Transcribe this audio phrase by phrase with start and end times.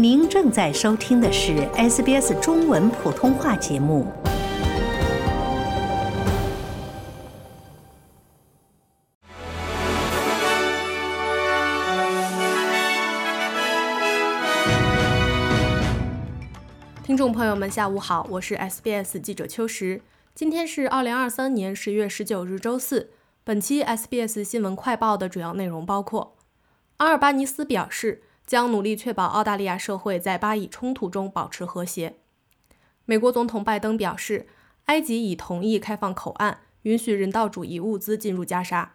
[0.00, 4.06] 您正在收听的是 SBS 中文普通话节目。
[17.02, 20.00] 听众朋友们，下午好，我是 SBS 记者秋实。
[20.32, 23.10] 今天是二零二三年十月十九日，周四。
[23.42, 26.36] 本期 SBS 新闻快报的主要内容包括：
[26.98, 28.22] 阿尔巴尼斯表示。
[28.48, 32.14] 将努力确保澳大利亚社会在巴以冲突中保持和谐。
[33.04, 34.46] 美国总统拜登表示，
[34.86, 38.94] 埃及已同意开放口岸，允许人道主义物资进入加沙。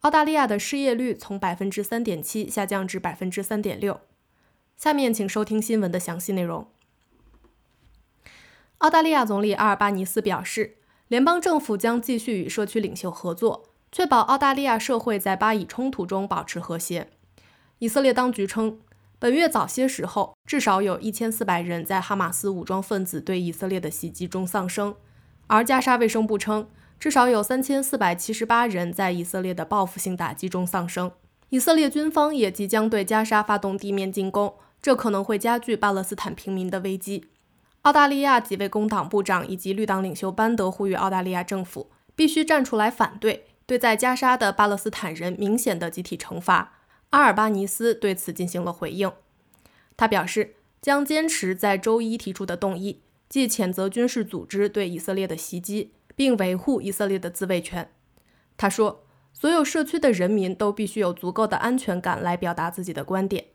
[0.00, 4.02] 澳大利亚的失业率从百分之三点七下降至百分之三点六。
[4.76, 6.68] 下面请收听新闻的详细内容。
[8.78, 10.76] 澳大利亚总理阿尔巴尼斯表示，
[11.08, 17.08] 联邦政府将继续与社区领袖合作，确保澳大利亚社会在巴以冲突中保持和谐。
[17.80, 18.78] 以色列当局称，
[19.18, 24.94] 本月早些时候，至少有一千四百人在哈马斯武装分子对以色列的袭击中丧生，
[25.46, 31.10] 而加沙卫生部称，至少有三千四百七十八人在以色列的报复性打击中丧生。
[31.48, 37.28] 以色列军方也即将对加沙发动地面进攻，这可能会加剧巴勒斯坦平民的危机。
[37.80, 46.74] 澳大利亚几位工党部长以及绿党领袖班德呼吁澳大利亚政府必须站出来反对对在加沙的巴勒斯坦人明显的集体惩罚。
[47.10, 49.12] 阿尔巴尼斯对此进行了回应，
[49.96, 57.90] 他表示将坚持在周一提出的动议，即谴责军事组织对以色列的袭击，并维护以色列的自卫权。
[58.56, 63.46] 他说，所有社区的人民都必须有足够的安全感来表达自己的观点。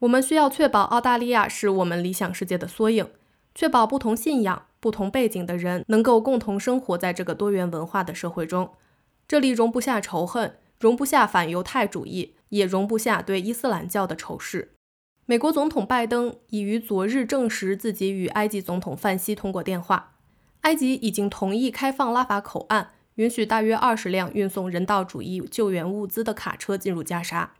[0.00, 3.10] 我们需要确保澳大利亚是我们理想世界的缩影，
[3.54, 8.70] 确保不同信仰、不同背景的人能够共同生活在这个多元文化的社会中。
[9.26, 12.34] 这里容不下仇恨，容不下反犹太主义。
[12.50, 14.74] 也容不下对伊斯兰教的仇视。
[15.26, 20.16] 美国总统拜登已于昨日证实自己与埃及总统范西通过电话。
[20.62, 27.54] 埃及已经同意开放拉法口岸，允许大约二十辆运送人道主义救援物资的卡车进入加沙。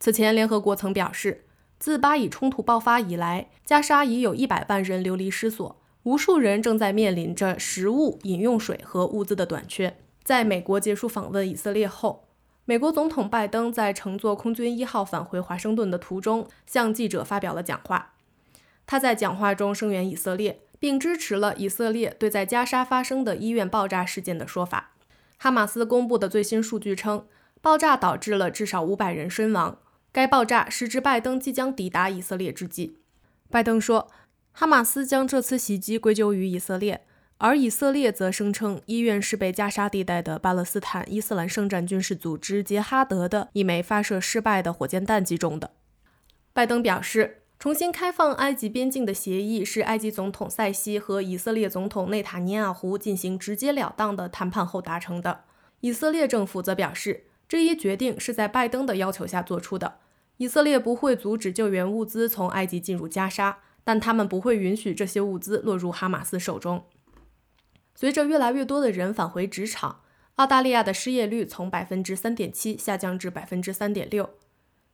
[0.00, 1.44] 此前，联合国曾表示，
[1.78, 9.96] 自巴以冲突爆发以来，加沙已有一百万人流离失所，无数人正在面临着食物、饮用水和物资的短缺。
[10.24, 12.24] 在美国结束访问以色列后。
[12.66, 18.14] 美国总统拜登在乘坐空军一号返回华盛顿的途中，向记者发表了讲话。
[18.86, 24.92] 他在讲话中声援以色列，并支持了以色列对在加沙发生的医院爆炸事件的说法。
[25.36, 27.26] 哈马斯公布的最新数据称，
[27.60, 29.78] 爆炸导致了至少五百人身亡。
[30.10, 32.98] 该爆炸是至拜登即将抵达以色列之际。
[33.50, 34.10] 拜登说，
[34.52, 37.04] 哈马斯将这次袭击归咎于以色列。
[37.44, 45.72] 而以色列则声称，医院是被加沙地带的巴勒斯坦伊斯兰圣战军事组织杰哈德的一枚发射失败的火箭弹击中的。
[46.54, 55.40] 拜登表示，重新开放埃及边境的协议是埃及总统塞西和以色列总统内塔尼亚胡进行直截了当的谈判后达成的。
[55.80, 59.96] 以色列政府则表示，这一决定是在拜登的要求下做出的。
[60.38, 66.82] 以色列不会阻止救援物资从埃及进入加沙，但他们不会允许这些物资落入哈马斯手中。
[67.94, 70.00] 随着越来越多的人返回职场，
[70.34, 74.30] 澳大利亚的失业率从百分之三点七下降至百分之三点六。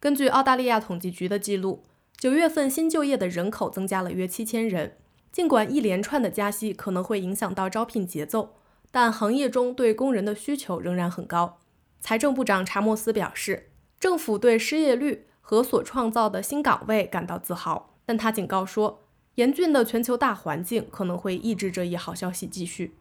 [0.00, 1.84] 根据澳大利亚统计局的记录，
[2.16, 4.96] 九月份新就业的人口增加了约七千人。
[5.30, 8.56] 尽管一连串的加息可能会影响到招聘节奏，
[8.90, 11.60] 但行业中对工人的需求仍然很高。
[12.00, 13.70] 财政部长查莫斯表示，
[14.00, 19.04] 政府对失业率和所创造的新岗位感到自豪，但他警告说。
[19.38, 22.96] 严峻的全球大环境可能会抑制这一好消息继续。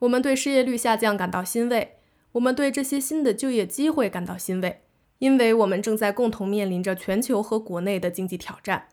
[0.00, 1.96] 我们对失业率下降感到欣慰，
[2.32, 4.82] 我们对这些新的就业机会感到欣慰，
[5.20, 8.88] 因为我们正在共同面临着全球和国内的经济挑战。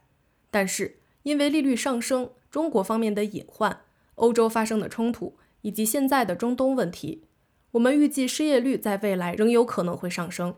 [0.50, 3.82] 但是，因为利率上升、中国方面的隐患、
[4.16, 7.26] 欧洲发生的冲突以及现在的中东问题，
[7.72, 10.56] 我们预计失业率在未来仍有可能会上升。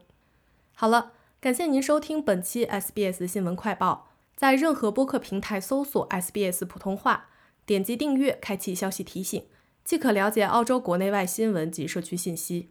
[0.75, 4.08] 好了，感谢您收听本期 SBS 新闻快报。
[4.39, 7.25] 在任何播客平台搜索 SBS 普通话，
[7.65, 9.44] 点击订阅，开启消息提醒，
[9.83, 12.69] 即可了解澳洲国内外新闻及社区信息。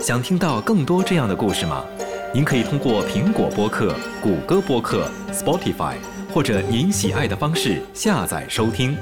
[0.00, 1.84] 想听到更多这样的故事吗？
[2.34, 5.98] 您可以通过苹果播客、谷歌播客、Spotify
[6.34, 8.98] 或者您喜爱的方式下载收听。